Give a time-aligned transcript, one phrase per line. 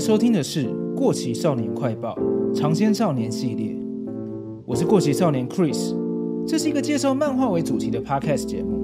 [0.00, 2.18] 收听的是《过期少年快报》
[2.54, 3.76] 尝鲜少年系列，
[4.64, 5.94] 我是过期少年 Chris，
[6.46, 8.80] 这是一个介绍漫画为主题的 Podcast 节目。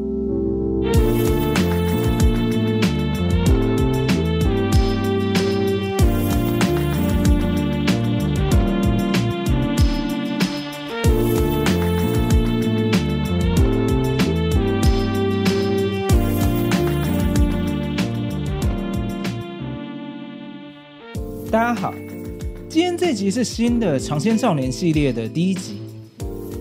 [23.17, 25.81] 集是新的尝鲜少年系列的第一集。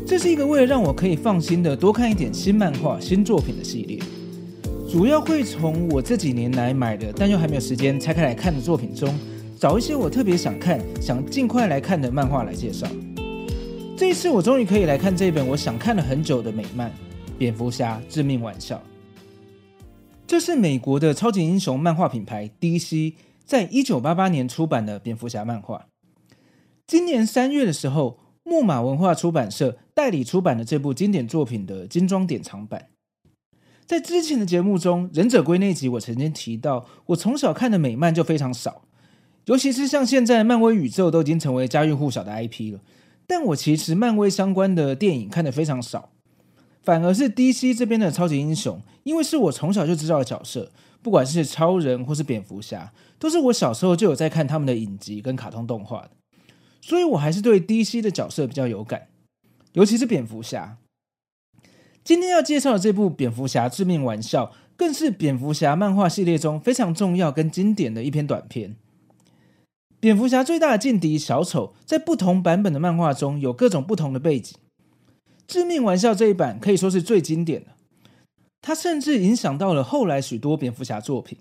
[0.08, 4.00] 这是一个为了让我可以放心的多看一点新漫画、新作品的系列，
[4.90, 9.14] 主要会从我这几年来买的但又还没有时间拆开来看的作品中，
[9.60, 12.88] 找一些我特别想看、想尽快来看的漫画来介绍。
[13.98, 16.90] 这一次我终于可以来看这本我想看了很久的美漫
[17.38, 18.78] 《蝙蝠侠：致命玩笑》。
[20.26, 23.14] 这是美国的超级英雄漫画品牌 DC。
[23.46, 25.86] 在一九八八年出版的蝙蝠侠漫画，
[26.88, 32.90] 今年三月的时候，木马文化出版社代理出版了这部经典作品的精装典藏版。
[33.88, 38.84] 在之前的节目中，《忍者龟》那集，我曾经提到，我从小看的美漫就非常少，
[39.46, 42.82] 尤其是像现在漫威宇宙都已经成为家喻户晓的 IP 了，
[43.26, 46.12] 但我其实漫威相关的电影看得非常少，
[46.84, 50.72] 反而是 DC 这边的超级英雄，因为是我从小就知道的角色。
[51.02, 56.10] 不管是超人或是蝙蝠侠，都是我小时候就有在看他们的影集跟卡通动画的，
[56.86, 59.08] 所以我还是对 DC 的角色比较有感，
[59.74, 60.78] 尤其是蝙蝠侠。
[62.04, 64.46] 今天要介绍的这部《蝙蝠侠致命玩笑》，
[64.78, 68.76] 更是蝙蝠侠漫画系列中非常重要跟经典的一篇短篇。
[70.00, 74.56] 蝙蝠侠最大的劲敌小丑，在不同版本的漫画中有各种不同的背景，
[75.48, 77.72] 《致命玩笑》这一版可以说是最经典的。
[78.62, 81.40] 他甚至影响到了后来许多蝙蝠侠作品，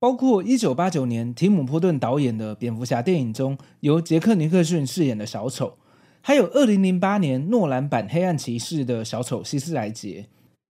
[0.00, 5.78] 包括一九八九年提姆·波顿导演的蝙蝠侠电影中由杰克·尼克逊饰演的小丑，
[6.20, 10.26] 还有二零零八年诺兰版《黑暗骑士》的小丑希斯莱杰，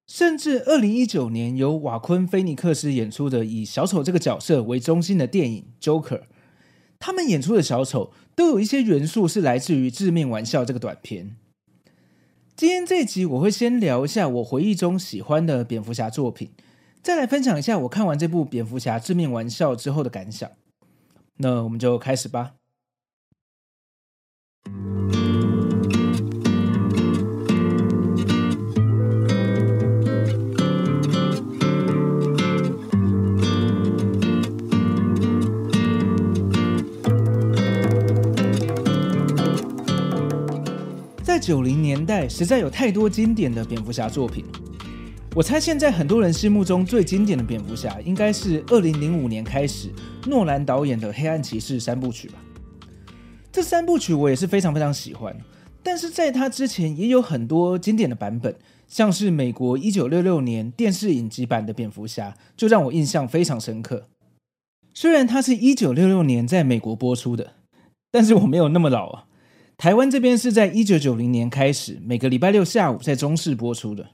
[0.06, 6.20] 甚至二零一九年由瓦昆·菲尼克斯演出的以小丑这个角色为中心的电影《Joker》，
[6.98, 11.36] 他们演出的小丑都有一些元素是来自于《致命玩笑》这个短片。
[12.56, 16.50] 今天这一集我会先聊一下我回忆中喜欢的蝙蝠侠作品，
[17.02, 20.50] 再来分享一下我看完这部《蝙蝠侠致命玩笑》之后的感想。
[21.38, 22.54] 那我们就开始吧。
[41.22, 44.44] 在九零年代实在有太多经典的蝙蝠侠作品，
[45.38, 49.88] 我猜现在很多人心目中最经典的蝙蝠侠应该是二零零五年开始
[50.26, 52.42] 诺兰导演的《黑暗骑士》三部曲吧。
[53.52, 55.36] 这三部曲我也是非常非常喜欢，
[55.80, 58.56] 但是在他之前也有很多经典的版本，
[58.88, 64.08] 像是美国一九六六年电视影集版的蝙蝠侠，就让我印象非常深刻。
[64.92, 67.52] 虽然它是一九六六年在美国播出的，
[68.10, 69.24] 但是我没有那么老啊。
[69.76, 74.08] 台湾这边是在一九九零年开始，每个礼拜六下午在中视播出的。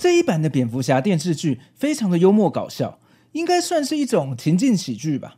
[0.00, 2.98] 这一版的蝙蝠侠电视剧非常的幽默搞笑，
[3.32, 5.36] 应该算是一种情境喜剧吧。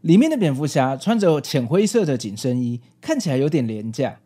[0.00, 4.18] 里面的蝙蝠侠穿着浅灰色的紧身衣，看起来有点廉价。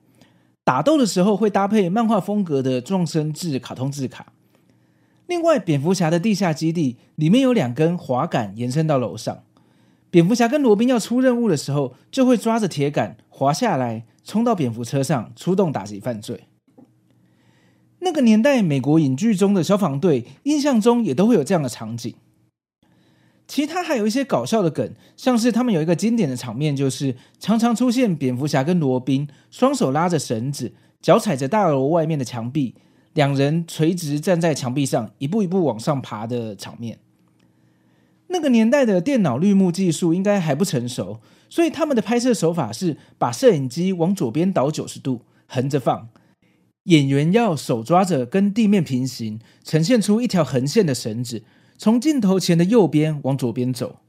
[0.64, 4.32] 打斗的时候会搭配漫画风格的撞身字卡通字卡。
[5.26, 9.42] 另外，蝙蝠侠的地下基地里面有两根滑杆延伸到楼上，
[10.08, 16.44] 蝙蝠侠跟罗宾要出任务的时候，就会抓着铁杆滑下来，冲到蝙蝠车上出动打击犯罪。
[18.00, 22.14] 那个年代，美国影剧中的消防队，印象中也都会有这样的场景。
[23.48, 32.74] 其他还有一些搞笑的梗，像是他们有一个经典的场面，就是常常出现蝙蝠侠跟罗宾双手拉着绳子，脚踩着大楼外面的墙壁，
[33.14, 36.98] 两人垂直站在墙壁上，一步一步往上爬的场面。
[38.26, 46.08] 那个年代的电脑绿幕技术应该还不成熟，所以他们的拍摄手法是把摄影机往左边倒九十度，横着放。
[46.86, 51.44] 演员要手抓着跟地面平行，呈现出一条横线的绳子，
[51.78, 54.00] 从镜头前的右边往左边走。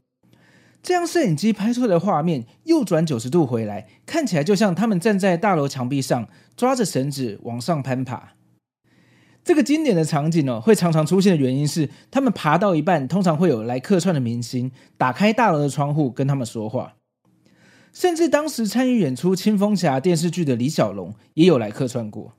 [0.83, 8.33] 这样摄影机拍出来的画面右转九十度回来，看起来就像他们站在大楼墙壁上，抓着绳子往上攀爬。
[9.43, 16.93] 这个经典的场景哦，会常常出现的原因是，他们爬到一半，通常会有来客串的明星打开大楼的窗户跟他们说话。
[17.91, 22.35] 甚至当时参与演出《青蜂侠》电视剧的李小龙也有来客串过。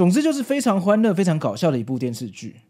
[0.00, 2.62] 总之就是非常欢乐、非常搞笑的一部电视剧。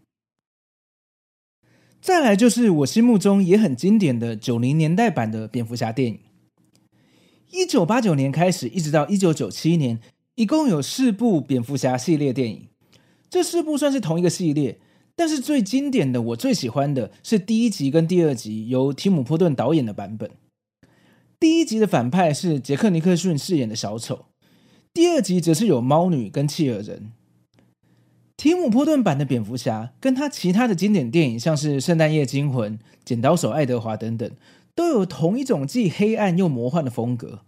[2.01, 6.19] 再来就是我心目中也很经典的九零年代版的蝙蝠侠电影。
[7.53, 10.01] 一九八九年开始，一直到一九九七年，
[10.35, 12.67] 一共有四部蝙蝠侠系列电影。
[13.29, 14.81] 这四部算是同一个系列，
[15.15, 20.29] 但是最经典的、我最喜欢的是第一集跟第二集，由提姆·波顿导演的版本。
[21.39, 24.25] 第一集的反派是杰克·尼克逊饰演的小丑，
[24.93, 27.13] 第二集则是有猫女跟企鹅人。
[28.41, 32.73] 提姆·波顿版的蝙蝠侠跟他其他的经典电影，像是《圣诞夜惊魂》
[33.05, 34.31] 《剪刀手爱德华》等等，
[34.75, 37.41] 都有同一种既黑暗又魔幻的风格。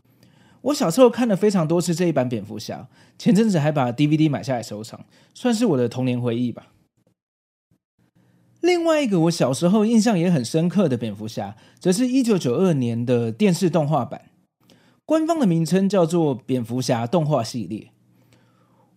[0.61, 6.67] 我小时候看了非常多次这一版蝙蝠侠，前阵子还把 DVD 买下来收藏，算是我的童年回忆吧。
[8.61, 14.27] 另外一个我小时候印象也很深刻的蝙蝠侠，则是一九九二年的电视动画版，
[15.06, 17.92] 官方的名称叫做蝙蝠侠动画系列。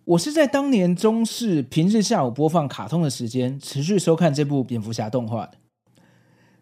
[0.06, 5.54] 我是在当年中视平日下午播放卡通的时间，持续收看这部蝙蝠侠动画的。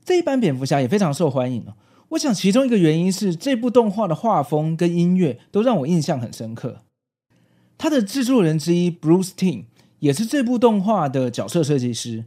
[0.03, 1.75] 这一版蝙蝠侠也非常受欢迎哦。
[2.11, 6.81] 我想其中一个原因是这部动画的画风跟音乐都让我印象很深刻。
[7.77, 9.65] 他的制作人之一 Bruce Timm
[9.99, 12.25] 也是这部动画的角色设计师。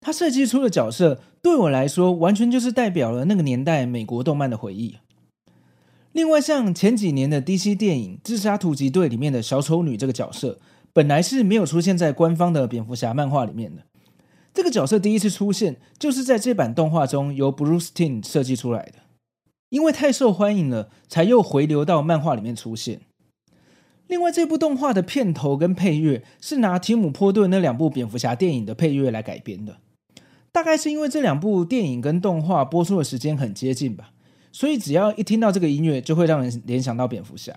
[0.00, 4.96] 他设计出的角色对我来说，完全就是代表了那个年代美国动漫的回忆。
[6.12, 10.58] 另外，像前几年的 DC 电影《自杀突击队》里面的小丑女这个角色，
[10.92, 13.82] 本来是没有出现在官方的蝙蝠侠漫画里面的。
[14.52, 18.94] 这个角色第一次出现，就是在这版动画中由 Bruce Timm 设计出来的。
[19.68, 23.02] 因为太受欢迎了，才又回流到漫画里面出现。
[24.08, 29.76] 另外，这部动画的片头跟配乐是拿提姆·波顿那两部蝙蝠侠电影的配乐来改编的。
[30.50, 34.10] 大概是因为这两部电影跟动画播出的时间很接近吧，
[34.52, 37.54] 所以只要一听到这个音乐，就会让人联想到蝙蝠侠。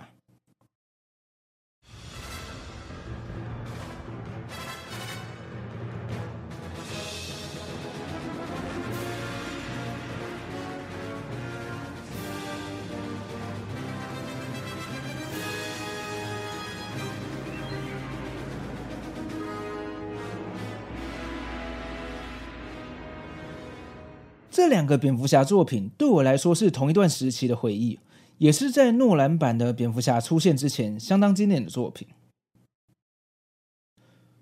[24.64, 28.00] 这两个蝙蝠侠作品对我来说是同一段时期的回忆，
[28.38, 32.08] 也是在诺兰版的蝙蝠侠出现之前相当经典的作品。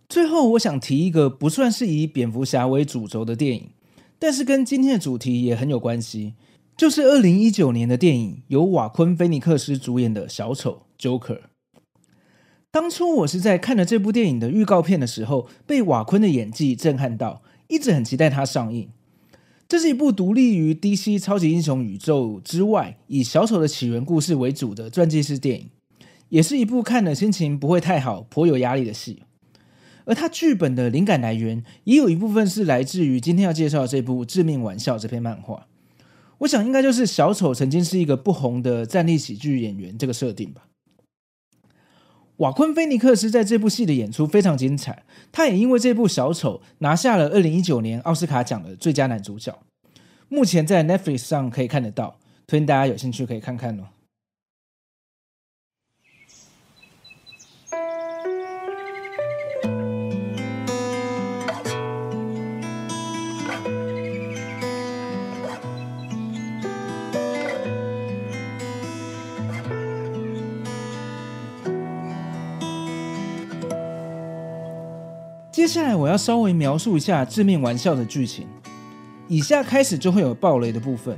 [0.08, 3.72] 最后，我想提一个不算是以蝙蝠侠为主轴的电影，
[4.20, 6.36] 但是跟今天的主题也很有关系，
[6.78, 11.40] 就是二零一九年的电影，由瓦昆·菲尼克斯主演的《小丑》（Joker）。
[12.70, 18.92] 当初我是在看了这部电影的预告片的时候，被瓦昆的演技震撼到，一直很期待它上映。
[19.72, 25.70] 这是一部独立于 DC 超级英雄宇宙之外，以小丑的起源故事为主的传记式电影，
[26.28, 29.24] 也是一部看了心情不会太好、颇有压力的戏。
[30.04, 35.66] 而它剧本的灵感来源，也有一部分是来自于今天要介绍的这部《致命玩笑》这篇漫画。
[36.40, 40.63] 我想应该就是小丑曾经是一个不红的站立喜剧演员这个设定吧。
[42.38, 49.58] 瓦昆·菲尼克斯在这部戏的演出非常精彩，他也因为这部小丑拿下了二零一九年奥斯卡奖的最佳男主角。
[50.28, 53.84] 目前在 Netflix 上可以看得到，推荐大家有兴趣可以看看哦。
[75.62, 78.48] 接下来我要稍微描述一下《致命玩笑》的剧情，
[79.27, 81.15] 以下开始就会有爆雷的部分。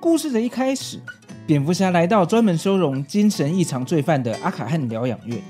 [0.00, 0.98] 故事的一开始，
[1.46, 5.42] 蝙蝠侠来到专门收容精神异常罪犯的阿卡汉疗养院，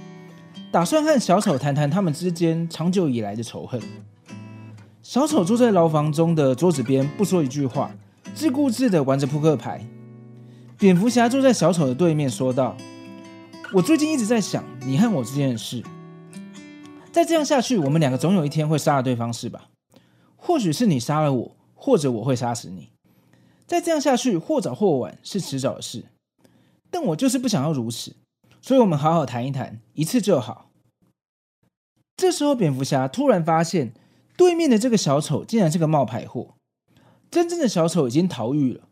[0.73, 3.81] 打算和小丑谈谈他们之间长久以来的仇恨。
[5.01, 7.93] 小丑坐在牢房中的桌子边，不说一句话，
[8.35, 9.81] 自顾自地玩着扑克牌。
[10.77, 12.77] 蝙蝠侠坐在小丑的对面，说道
[13.73, 15.81] ：“我最近一直在想你和我之间的事。”
[17.13, 19.69] 再这样下去，我们两个总有一天会杀了对方，是吧？
[20.37, 22.91] 或许是你杀了我，或者我会杀死你。
[23.67, 26.05] 再这样下去，或早或晚是迟早的事。
[26.91, 28.17] 但我就是不想要如此，
[28.63, 30.71] 所以我们好好谈一谈，一次就好。
[32.17, 33.93] 这时候，蝙蝠侠突然发现，
[34.37, 36.55] 对面的这个小丑竟然是个冒牌货。
[37.31, 38.89] 真正的小丑已经逃狱了。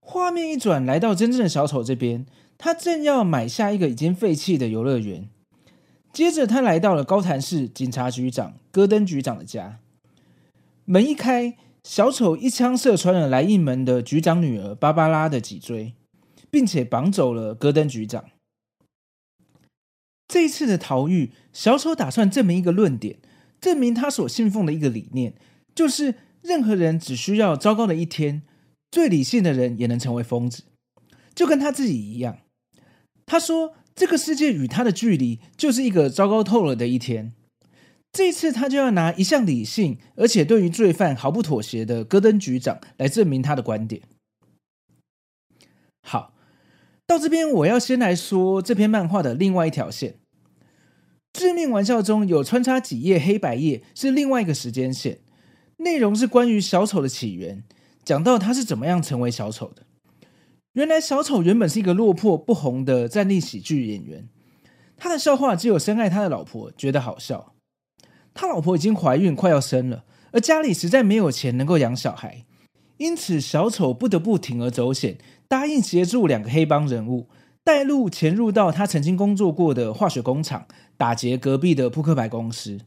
[0.00, 2.24] 画面一转，来到真正的小丑这边，
[2.56, 5.28] 他正要买下一个已经废弃的游乐园。
[6.16, 9.80] 接着，他来到了高谭市警察局长戈登局长的家。
[10.86, 15.92] 门一开，小丑一枪射穿了来应门的局长女儿芭芭拉的脊椎，
[16.50, 18.24] 并且绑走了戈登局长。
[20.26, 23.18] 这一次的逃狱，小丑打算证明一个论点，
[23.60, 25.34] 证明他所信奉的一个理念，
[25.74, 28.40] 就是任何人只需要糟糕的一天。
[28.90, 30.62] 最理性的人也能成为疯子，
[31.34, 32.38] 就跟他自己一样。
[33.26, 37.32] 他说：“这个世界与他的距离，就是一个糟糕透了的一天。”
[38.12, 44.00] 这一次，他就要拿一向理性，而且对于罪犯毫不妥协的戈登局长来证明他的观点。
[46.02, 46.32] 好，
[47.06, 50.14] 到这边，我要先来说这篇漫画的另外一条线。
[51.34, 55.18] 致命玩笑中有穿插几页黑白页，是另外一个时间线，
[55.78, 57.64] 内容是关于小丑的起源。
[58.02, 59.85] 讲到他是怎么样成为小丑的。
[60.76, 64.28] 原来小丑原本是一个落魄不红的站立喜剧演员，
[64.98, 67.54] 他的笑话只有深爱他的老婆觉得好笑。
[68.34, 72.44] 他老婆已经怀孕快要生了，而家里实在没有钱能够养小孩，
[72.98, 75.16] 因此小丑不得不铤而走险，
[75.48, 77.28] 答应协助两个黑帮人物
[77.64, 80.66] 带路潜入到他曾经工作过的化学工厂，
[80.98, 82.80] 打劫隔壁的扑克牌公司。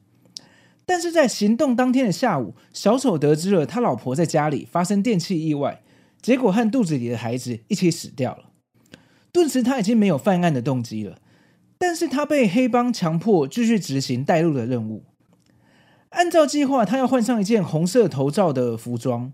[0.85, 5.81] 但是在行动当天的下午，小丑得知了他老婆在家里发生电器意外，
[6.21, 8.45] 结果和肚子里的孩子一起死掉了。
[9.31, 11.19] 顿时他已经没有犯案的动机了，
[11.77, 15.03] 但是他被黑帮强迫继续执行带路的任务。
[16.09, 19.31] 按照计划，他要换上一件红色头罩的服装。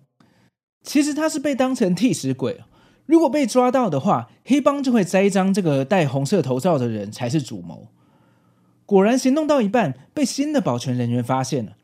[0.84, 2.62] 其实他是被当成替死鬼，
[3.06, 7.88] 如果被抓到的话，黑帮就会栽赃这个戴红色头罩的人才是主谋。
[8.86, 11.78] 果然，行动到一半，被新的保全人员发现了。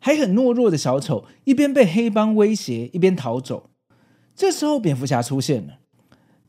[0.00, 3.69] 还很懦弱的小丑，一边被黑帮威胁，一边逃走。
[4.40, 5.80] 这时候，蝙蝠侠出现了，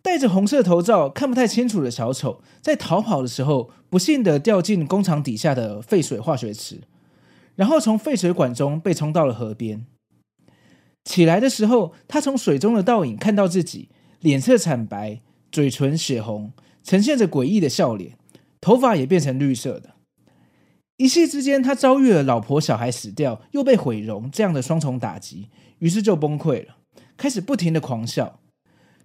[0.01, 6.79] 戴着红色头罩、看不太清楚的小丑，在逃跑的时候，不幸的掉进工厂底下的废水化学池，
[7.55, 9.85] 然后从废水管中被冲到了河边。
[11.03, 13.89] 起来的时候，他从水中的倒影看到自己，
[14.21, 15.19] 脸色惨白，
[15.51, 18.13] 嘴唇血红，呈现着诡异的笑脸。
[18.61, 19.95] 头发也变成绿色的，
[20.95, 26.77] 一夕之间，他遭遇了老婆小孩死掉，又被毁容这样的双重打击，于是就崩溃了，
[27.21, 28.39] 开始不停的狂笑，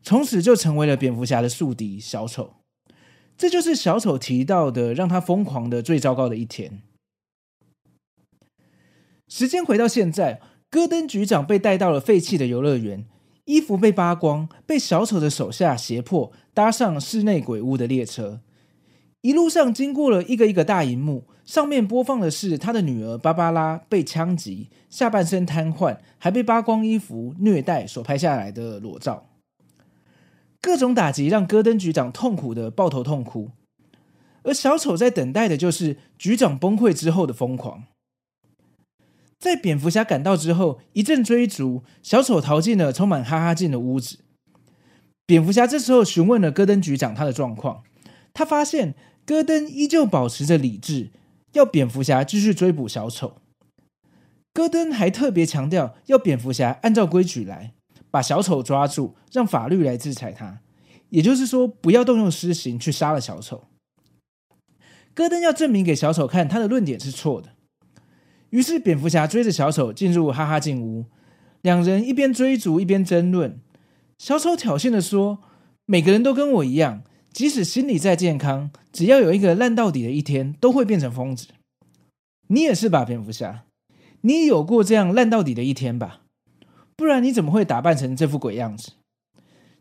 [0.02, 2.54] 从此就成为了蝙蝠侠的宿敌小丑。
[3.36, 6.80] 这就是小丑提到的让他疯狂的最糟糕的一天。
[9.28, 13.04] 时间回到现在，戈登局长被带到了废弃的游乐园，
[13.44, 18.40] 衣服被扒光，被小丑的手下胁迫搭上室内鬼屋的列车。
[19.20, 29.28] 一路上经过了一个一个大荧幕，上面播放的是他的女儿芭芭拉被枪击、下半身瘫痪，还被扒光衣服、虐待所拍下来的裸照。
[30.60, 33.52] 各种打击让戈登局长痛苦的抱头痛哭，
[34.42, 37.84] 而小丑在等待的就是局长崩溃之后的疯狂。
[39.38, 44.18] 在蝙蝠侠赶到之后，一阵追逐，小丑逃进了充满哈哈镜的屋子。
[45.24, 47.84] 蝙蝠侠这时候询问了戈登局长他的状况，
[48.34, 48.96] 他发现。
[49.26, 51.10] 戈登依旧保持着理智，
[51.56, 53.38] 要蝙蝠侠继续追捕小丑。
[54.52, 57.72] 戈登还特别强调，要蝙蝠侠按照规矩来，
[58.10, 60.60] 把小丑抓住，让法律来制裁他。
[61.08, 63.64] 也就是说，不要动用私刑去杀了小丑。
[65.14, 67.50] 戈登要证明给小丑看，他的论点是错的。
[68.50, 71.06] 于是，蝙蝠侠追着小丑进入哈哈镜屋，
[71.62, 73.60] 两人一边追逐一边争论。
[74.18, 75.38] 小丑挑衅地说
[75.86, 77.02] ：“每个人都跟我一样。”
[77.36, 81.48] 即使心理再健康，只要有一个烂到底的一天，都会变成疯子。
[82.46, 83.66] 你也是吧，蝙蝠侠？
[84.22, 86.22] 你也有过这样烂到底的一天吧？
[86.96, 88.92] 不然你怎么会打扮成这副鬼样子？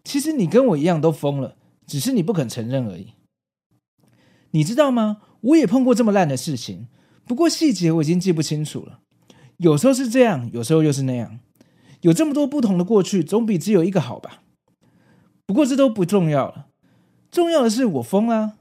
[0.04, 1.56] 其实你跟我一样都疯了，
[1.88, 3.14] 只是你不肯承认而已。
[4.52, 5.22] 你知道吗？
[5.40, 6.90] 我也碰过这么烂的事情，
[7.26, 9.00] 不过细节我已经记不清楚了。
[9.56, 11.40] 有时候是这样，有时候又是那样。
[12.02, 14.42] 有这么多不同的过去，总比只有一个好吧？
[15.46, 16.68] 不过这都不重要了。
[17.36, 18.56] 重要的是，我疯了。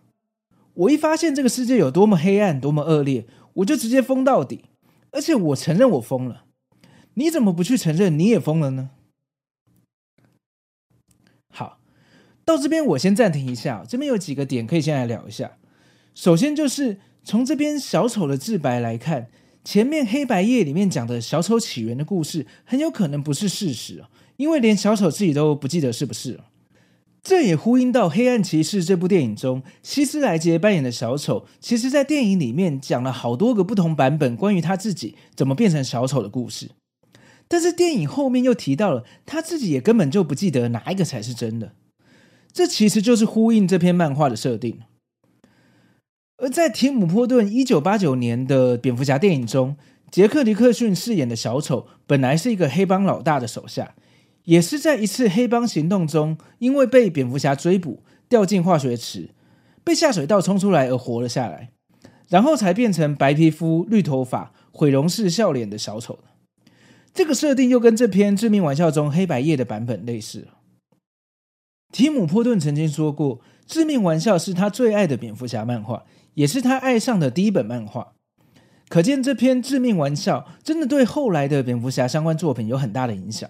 [0.74, 4.64] 我一发现这个世界有多么黑暗、多么恶劣，我就直接疯到底。
[5.12, 6.46] 而且我承认我疯了。
[7.14, 8.90] 你怎么不去承认你也疯了呢？
[11.52, 11.78] 好，
[12.44, 13.84] 到这边我先暂停一下。
[13.88, 15.52] 这边有几个点可以先来聊一下。
[16.12, 19.28] 首先就是从这边小丑的自白来看，
[19.62, 24.04] 前面黑白页里面讲的小丑起源的故事很有可能不是事实，
[24.36, 26.40] 因为连小丑自己都不记得是不是。
[27.24, 36.72] 这也呼应到《黑暗骑士》这部电影中，希斯莱杰扮演的小丑，其实在电影里面讲了好多个不同版本关于他自己怎么变成小丑的故事。
[37.48, 41.72] 但是电影后面又提到了他自己也根本就不记得哪一个才是真的，
[42.52, 44.80] 这其实就是呼应这篇漫画的设定。
[46.36, 49.76] 而在提姆·波顿一九八九年的蝙蝠侠电影中，
[50.10, 53.94] 杰克·尼克逊饰演的小丑本来是一个黑帮老大的手下，
[54.44, 59.30] 也是在一次黑帮行动中，因为被蝙蝠侠追捕，掉进化学池，
[59.82, 61.72] 被下水道冲出来而活了下来，
[62.28, 66.18] 然后才变成白皮肤、绿头发、毁容式笑脸的小丑。
[67.12, 70.48] 这个设定又跟这篇《致命玩笑》中黑白页的版本类似。
[71.92, 76.04] 提姆·波顿曾经说过，《致命玩笑》是他最爱的蝙蝠侠漫画。
[76.34, 78.14] 也是他爱上的第一本漫画，
[78.88, 83.48] 可见这篇《致命玩笑》真的对后来的蝙蝠侠相关作品有很大的影响。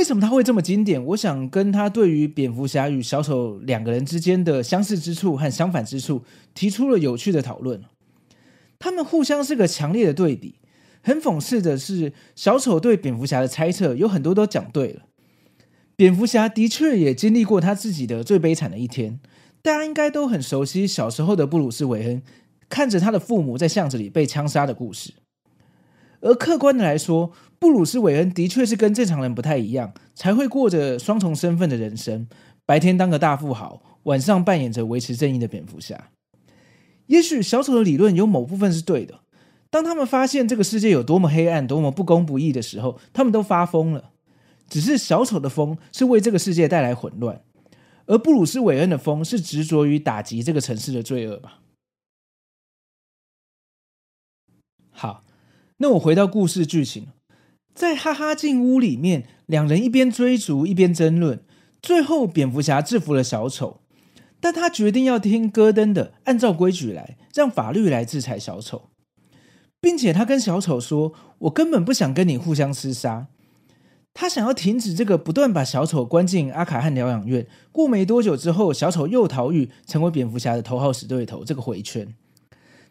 [0.00, 1.04] 为什么他会这么经典？
[1.08, 6.22] 我想跟他对于蝙蝠侠与小丑两个人之间的相似之处和相反之处
[6.54, 7.82] 提出了有趣的讨论。
[8.78, 10.54] 他们互相是个强烈的对比。
[11.02, 15.02] 很讽刺的是，小丑对蝙蝠侠的猜测有很多都讲对了。
[15.96, 19.20] 蝙蝠侠的确也经历过他自己的最悲惨的一天。
[19.60, 22.22] 大家应该都很熟悉小时候的布鲁斯·韦恩
[22.70, 25.12] 看着他的父母在巷子里被枪杀的故事。
[26.20, 32.28] 而客观的来说，布鲁斯·韦恩的确是跟正常人不太一样，才会过着双重身份的人生：
[32.66, 36.10] 白天当个大富豪，晚上扮演着维持正义的蝙蝠侠。
[37.06, 39.20] 也许小丑的理论有某部分是对的。
[39.70, 44.10] 当他们发现这个世界有多么黑暗、多么不公不义的时候，他们都发疯了。
[44.68, 47.42] 只是小丑的疯是为这个世界带来混乱。
[48.06, 51.60] 而布鲁斯·韦恩的疯是执着于打击这个城市的罪恶吧？
[54.90, 55.24] 好，
[55.82, 57.06] 那我回到故事剧情，
[57.74, 61.42] 在哈哈镜屋里面，两人一边追逐一边争论，
[61.80, 63.80] 最后蝙蝠侠制服了小丑，
[64.40, 68.90] 但他决定要听戈登的，按照规矩来，让法律来制裁小丑，
[69.80, 71.14] 并且他跟小丑说
[71.48, 73.28] ：“我根本不想跟你互相厮杀。”
[74.12, 81.42] 他想要停止这个不断把小丑关进阿卡汉疗养院，过没多久之后，小丑又逃狱，成为蝙蝠侠的头号死对头。
[81.42, 82.14] 这个回圈，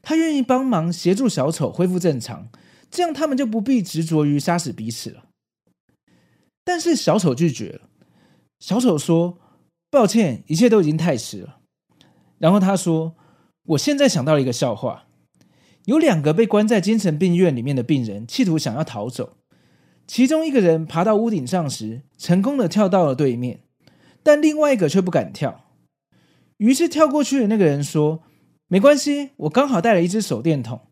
[0.01, 2.47] 他愿意帮忙协助小丑恢复正常，
[2.89, 5.25] 这样他们就不必执着于杀死彼此了。
[6.63, 7.81] 但是小丑拒绝了。
[8.59, 9.37] 小丑说
[9.89, 11.59] ：“抱歉，一切都已经太迟了。”
[12.39, 13.15] 然后他说
[13.69, 15.05] ：“我现在想到了一个笑话，
[15.85, 19.37] 有两个被关在精神病院里面的病人，企图想要逃走。”
[20.05, 23.61] 其中一个人爬到屋顶上时，成功的跳到了对面，
[24.23, 25.65] 但另外一个却不敢跳。
[26.57, 28.23] 于是跳过去的那个人说
[28.67, 30.88] ：“没关系，我刚好带了一只手电筒，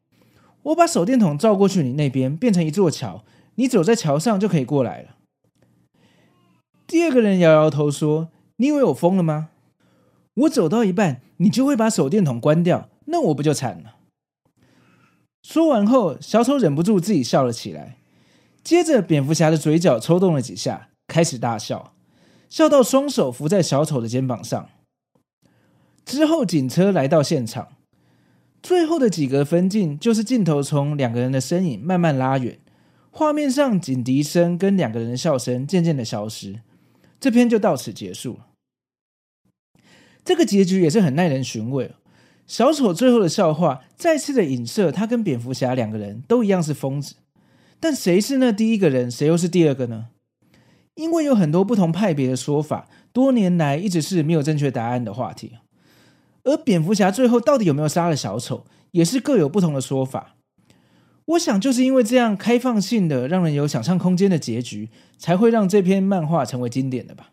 [0.64, 3.24] 我把手电筒照过去你那边，变成一座桥，
[3.56, 5.16] 你走在桥上就可以过来了。”
[6.88, 9.50] 第二个人摇摇头说：“你以为我疯了吗？
[10.34, 13.96] 我走到一半，你就会把手电筒关掉，那我不就惨了？”
[15.44, 17.98] 说完后，小丑忍不住自己笑了起来。
[18.64, 21.94] 接着，蝙蝠侠的嘴角抽动了几下，开始大笑，
[22.50, 24.70] 笑到双手扶在小丑的肩膀上。
[26.04, 27.77] 之后，警车来到现场，
[28.62, 32.60] 最后的几格分镜就是镜头从两个人的身影慢慢拉远，
[33.12, 36.62] 画面上警笛声跟两个人的笑声渐渐的消失，
[37.20, 38.48] 这篇就到此结束了。
[40.26, 41.92] 这个结局也是很耐人寻味。
[42.46, 47.16] 小丑最后的笑话再次的影射，他跟蝙蝠侠两个人都一样是疯子。
[47.80, 50.08] 但谁是那第一个人，谁又是第二个呢？
[50.96, 55.58] 因为有很多不同派别的说法，多年来一直是没有正确答案的话题。
[56.48, 60.38] 而蝙蝠侠最后到底有没有杀了小丑，也是各有不同的说法。
[61.26, 67.32] 我想，就是因为这样开放性的、让人有想象空间的结局，才会让这篇漫画成为经典的吧。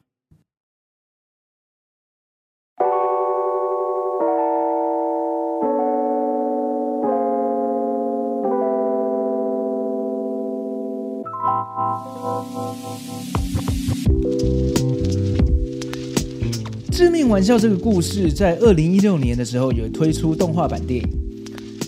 [17.25, 21.09] 致命玩笑这个故事在二零一六年的时候有推出动画版电影，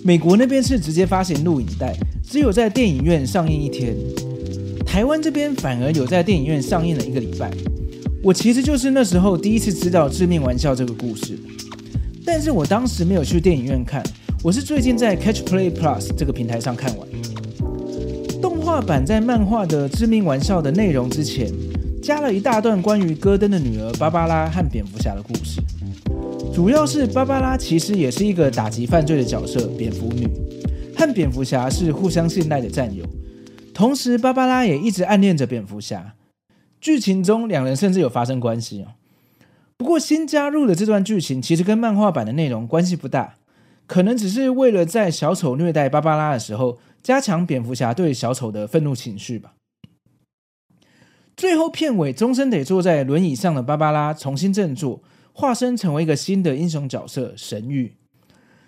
[0.03, 1.95] 美国那边是直接发行录影带，
[2.27, 3.95] 只有在电影院上映一天。
[4.87, 7.51] 台湾这边反而有在电影院上映了一个礼拜。
[8.23, 11.39] 我其实就是那时候第一次知道致命玩笑这个故事，
[12.25, 14.03] 但是我当时没有去电影院看，
[14.43, 17.07] 我是最近在 Catch Play Plus 这个平台上看完。
[18.41, 21.53] 动画版在漫画的致命玩笑的内容之前。
[22.07, 25.61] 加了一大段关于戈登的女儿芭芭拉和蝙蝠侠的故事，
[26.55, 30.25] 主要是芭芭拉其实也是一个打击犯罪的角色，蝙蝠女，
[30.97, 33.05] 和蝙蝠侠是互相信赖的战友，
[33.75, 36.15] 同时芭芭拉也一直暗恋着蝙蝠侠，
[36.81, 38.95] 剧情中两人甚至有发生关系哦。
[39.77, 43.35] 不过新加入的这段剧情其实跟漫画版的内容关系不大，
[43.89, 49.55] 可能只是为了在小丑虐待芭芭拉的时候，加强蝙蝠侠对小丑的愤怒情绪吧。
[51.37, 55.03] 最后片尾，终身得坐在轮椅上的芭芭拉重新振作，
[55.35, 57.93] 化身成为一个新的英雄角色——神諭。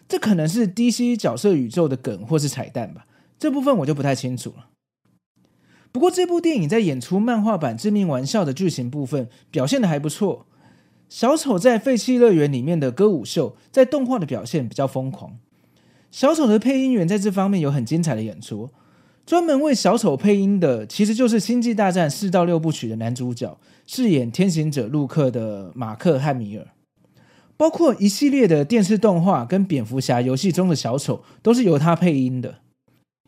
[0.07, 3.07] 这可能是 DC 角色宇宙的梗或是彩蛋吧，
[3.39, 4.69] 这部分我就不太清楚了。
[5.91, 10.47] 不过这部电影在演出漫画版《致命玩笑》的剧情部分表现得还不错。
[11.09, 15.39] 小丑在废弃乐园里面的歌舞秀，在动画的表现比较疯狂。
[16.11, 18.69] 小丑的配音员在这方面有很精彩的演出，
[19.29, 26.67] 专门为小丑配音的其实就是《星际大战》四到六部曲的男主角，饰演天行者路克的马克汉米尔。
[27.55, 32.61] 包括一系列的电视动画跟蝙蝠侠游戏中的小丑都是由他配音的。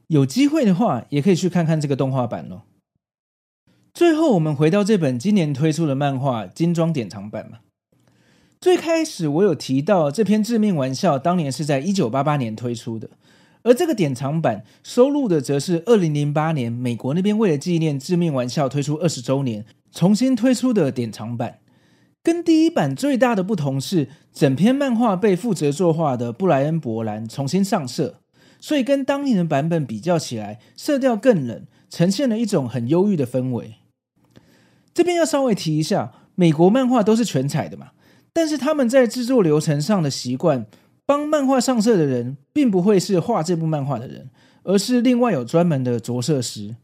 [0.07, 2.63] 有机会的话，也可以去看看这个动画版哦。
[3.93, 7.59] 最后，我们回到这本今年推出的漫画精装典藏版嘛。
[8.59, 13.11] 最开始我有提到，这篇致命玩笑当年是在一九八八年推出的，
[13.63, 21.59] 而这个典藏版收录的则是二零零八年美国那边为了纪念致命玩笑推出二十周年，重新推出的典藏版。
[22.23, 28.21] 跟第一版最大的不同是，整篇漫画被负责作画的布莱恩·伯兰重新上色，
[28.61, 33.77] 所以跟当年的版本比较起来，色调更冷，呈现了一种很忧郁的氛围。
[34.93, 37.93] 这边要稍微提一下，美国漫画都是全彩的嘛，
[38.35, 40.67] 但是他们在制作流程上的习惯，
[41.11, 44.31] 帮漫画上色的人，并不会是画这部漫画的人，
[44.63, 46.77] 而是另外有专门的着色师。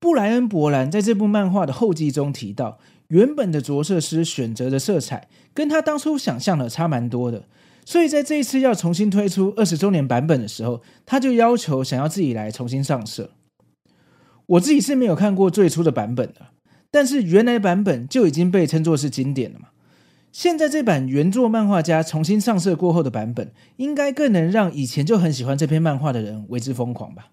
[0.00, 2.80] 布莱恩·伯兰在这部漫画的后记中提到。
[3.06, 7.44] 原本的着色师选择的色彩跟他当初想象的差蛮多的，
[7.84, 13.30] 所以在这一次要重新推出二十周年版本的时候，他就要求想要自己来重新上色。
[14.46, 16.46] 我自己是没有看过最初的版本的，
[16.92, 19.69] 但是原来的版本就已经被称作是经典了嘛。
[20.32, 27.30] 现在这版原作漫画家重新上色过后的版本，应该更能让以前就很喜欢这篇漫画的人为之疯狂吧。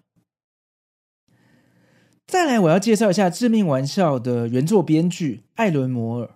[2.26, 6.30] 再来，我要介绍一下《致命玩笑》的原作编剧艾伦·摩尔。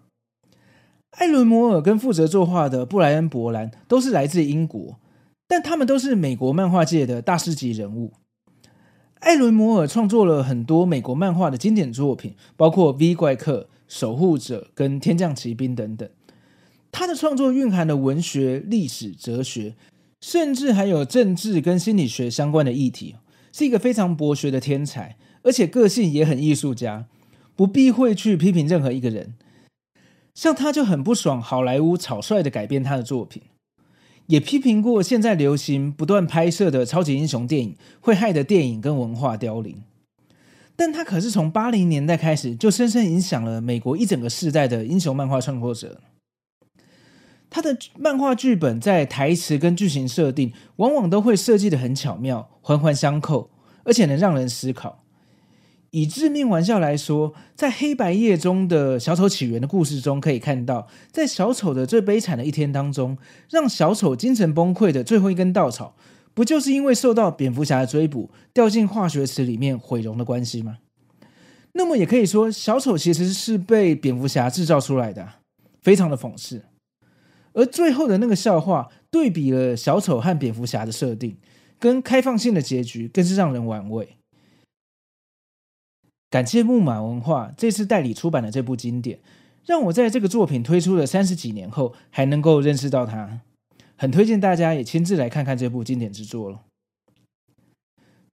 [1.11, 4.99] 艾伦·摩尔跟负责作画的布莱恩·伯兰都是来自英国，
[5.47, 8.15] 但他们都是美国漫画界的大师级人物。
[9.19, 16.09] 艾伦·摩尔创作了很多美国漫画的经典作品，包括《V 怪客》《守护者》跟《天降奇兵》等等。
[16.93, 19.75] 他的创作蕴含了文学、历史、哲学，
[20.21, 23.17] 甚至还有政治跟心理学相关的议题，
[23.53, 25.17] 是一个非常博学的天才。
[25.43, 27.07] 而且个性也很艺术家，
[27.57, 29.35] 不避讳去批评任何一个人。
[30.35, 33.43] 像他就很不爽好莱坞草率的改编他的作品，
[34.27, 39.83] 也批评过现在流行不断拍摄的超级英雄电影会害得电影跟文化凋零。
[40.77, 46.01] 但他可是从八零年代开始就深深影响了美国一整个世代的英雄漫画创作者。
[47.55, 53.51] 他的漫画剧本在台词跟剧情设定往往都会设计得很巧妙，环环相扣，
[53.85, 55.05] 而且能让人思考。
[55.91, 63.19] 以致命玩笑来说，在黑白夜中的小丑起源的故事中，可以看到，在小丑的最悲惨的一天当中，
[63.51, 65.95] 让小丑精神崩溃的最后一根稻草，
[66.33, 70.79] 不就是因为受到蝙蝠侠的追捕，掉进化学池里面毁容的关系吗？
[71.75, 75.29] 那么也可以说，小丑其实是被蝙蝠侠制造出来的，
[75.83, 76.63] 非常的讽刺。
[77.55, 81.37] 而最后的那个笑话，对比了小丑和蝙蝠侠的设定，
[81.79, 84.17] 跟开放性的结局，更是让人玩味。
[86.31, 89.21] 感谢木马文化这次代理出版的这部经典，
[89.67, 93.41] 让我在这个作品推出了三十几年后还能够认识到它，
[93.97, 96.63] 很推荐大家也亲自来看看这部经典之作了。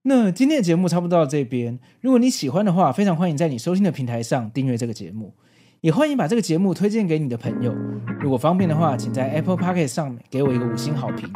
[0.04, 5.34] 那今天的节目差不多到这边，如果你喜欢的话，非常欢迎在你收听的平台上订阅这个节目，
[5.80, 7.74] 也欢迎把这个节目推荐给你的朋友。
[8.20, 11.26] 如果方便的话，请在 Apple p o c k e t 上给我一个五星好评，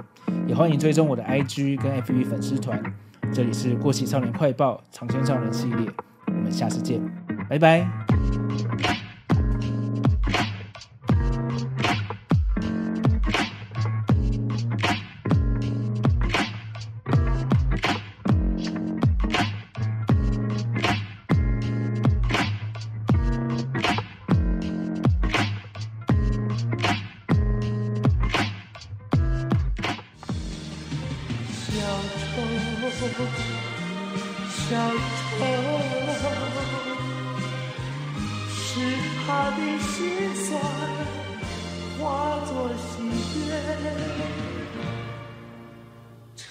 [0.46, 2.78] 也欢迎追踪我的 IG 跟 FB 粉丝团。
[3.32, 5.88] 这里是过气少年快报长篇少年系列。
[6.26, 7.00] 我们下次见，
[7.48, 8.93] 拜拜。
[33.04, 33.10] 小
[34.70, 35.38] 丑
[38.50, 38.58] 是
[39.20, 39.92] 他的心
[40.34, 40.48] 酸
[41.98, 42.02] 化
[42.46, 42.84] 作喜
[43.46, 43.50] 悦，
[46.34, 46.42] 呈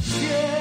[0.00, 0.55] 现。